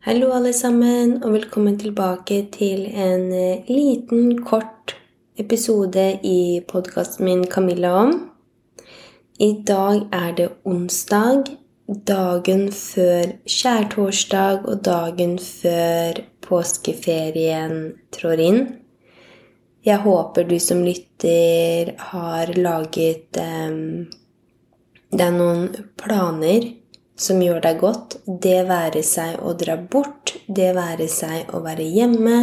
[0.00, 4.94] Hallo, alle sammen, og velkommen tilbake til en eh, liten, kort
[5.36, 8.14] episode i podkasten min 'Camilla om'.
[9.40, 11.44] I dag er det onsdag,
[12.08, 18.66] dagen før skjærtorsdag og dagen før påskeferien trår inn.
[19.84, 24.08] Jeg håper du som lytter har laget um,
[25.12, 26.72] deg noen planer
[27.20, 31.84] som gjør deg godt, det være seg å dra bort, det være seg å være
[31.84, 32.38] hjemme,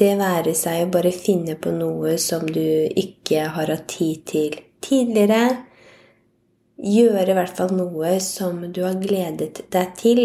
[0.00, 4.56] det være seg å bare finne på noe som du ikke har hatt tid til
[4.80, 5.66] tidligere.
[6.80, 10.22] Gjøre i hvert fall noe som du har gledet deg til.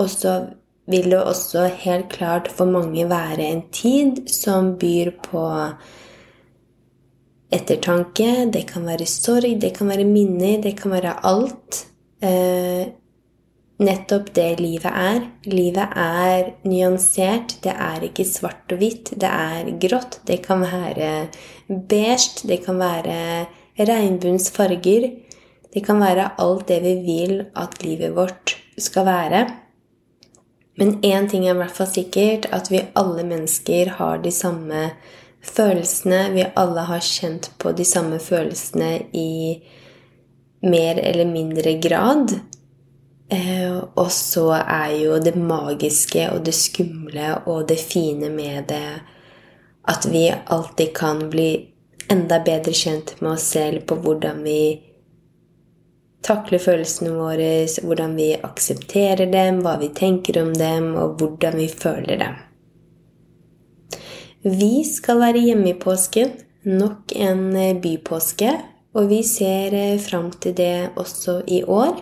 [0.00, 0.38] Og så
[0.88, 5.44] vil det også helt klart for mange være en tid som byr på
[7.52, 8.46] ettertanke.
[8.48, 11.84] Det kan være sorg, det kan være minner, det kan være alt
[12.20, 12.92] eh,
[13.82, 15.20] nettopp det livet er.
[15.50, 17.56] Livet er nyansert.
[17.64, 19.14] Det er ikke svart og hvitt.
[19.18, 20.20] Det er grått.
[20.26, 21.28] Det kan være
[21.68, 22.46] beige.
[22.46, 23.46] Det kan være
[23.78, 25.10] regnbuens farger.
[25.74, 29.44] Det kan være alt det vi vil at livet vårt skal være.
[30.78, 34.90] Men én ting er i hvert fall sikkert, at vi alle mennesker har de samme
[35.42, 36.32] følelsene.
[36.34, 39.62] Vi alle har kjent på de samme følelsene i
[40.64, 42.34] mer eller mindre grad.
[43.28, 48.88] Eh, og så er jo det magiske og det skumle og det fine med det
[49.84, 51.70] at vi alltid kan bli
[52.08, 54.60] enda bedre kjent med oss selv på hvordan vi
[56.24, 57.50] takler følelsene våre,
[57.84, 62.38] hvordan vi aksepterer dem, hva vi tenker om dem, og hvordan vi føler dem.
[64.44, 66.32] Vi skal være hjemme i påsken.
[66.64, 68.54] Nok en bypåske.
[68.94, 71.98] Og vi ser eh, fram til det også i år.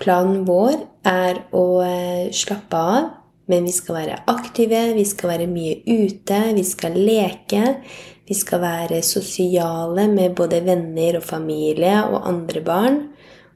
[0.00, 3.10] Planen vår er å eh, slappe av,
[3.50, 7.76] men vi skal være aktive, vi skal være mye ute, vi skal leke.
[8.24, 13.00] Vi skal være sosiale med både venner og familie og andre barn.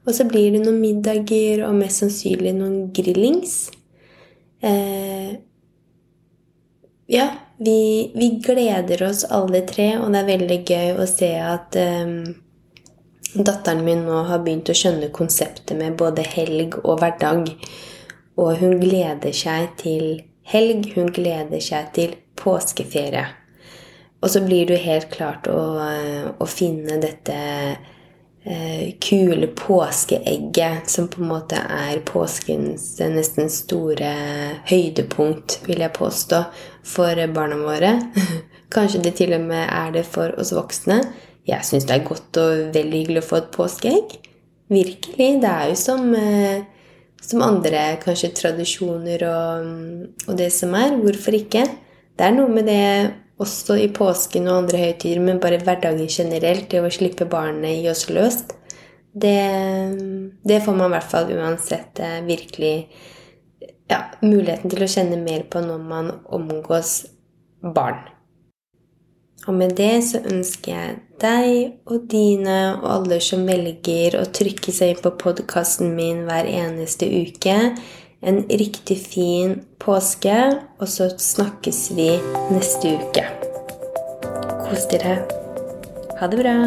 [0.05, 3.55] Og så blir det noen middager og mest sannsynlig noen grillings.
[4.61, 5.31] Eh,
[7.09, 7.25] ja,
[7.57, 7.79] vi,
[8.13, 12.13] vi, gleder oss alle tre, og det er veldig gøy å se at eh,
[13.33, 17.51] Datteren min nå har begynt å skjønne konseptet med både helg og hverdag.
[18.41, 23.27] Og hun gleder seg til helg, hun gleder seg til påskeferie.
[24.19, 25.59] Og så blir det helt klart å,
[26.41, 34.11] å finne dette eh, kule påskeegget som på en måte er påskens nesten store
[34.67, 36.43] høydepunkt, vil jeg påstå,
[36.83, 37.93] for barna våre.
[38.73, 41.03] Kanskje det til og med er det for oss voksne.
[41.49, 44.17] Jeg syns det er godt og veldig hyggelig å få et påskeegg.
[44.69, 45.29] Virkelig.
[45.41, 46.61] Det er jo som, eh,
[47.21, 49.71] som andre kanskje tradisjoner og,
[50.27, 50.93] og, det som er.
[51.01, 51.65] Hvorfor ikke?
[52.17, 52.85] Det er noe med det
[53.41, 57.89] også i påsken og andre høytider, men bare hverdagen generelt, det å slippe barnet i
[57.89, 58.53] oss løst.
[59.09, 59.39] Det,
[60.45, 62.75] det, får man i hvert fall uansett eh, virkelig
[63.89, 67.07] ja, muligheten til å kjenne mer på når man omgås
[67.63, 68.03] barn.
[69.47, 74.73] Og med det så ønsker jeg deg og dine og alle som velger å trykke
[74.75, 77.57] seg inn på podkasten min hver eneste uke,
[78.19, 80.37] en riktig fin påske,
[80.79, 82.11] og så snakkes vi
[82.51, 83.27] neste uke.
[84.67, 85.21] Kos dere.
[86.19, 86.57] Ha det bra.